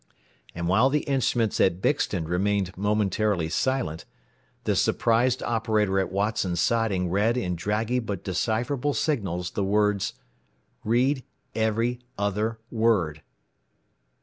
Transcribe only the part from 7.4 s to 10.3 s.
draggy but decipherable signals the words: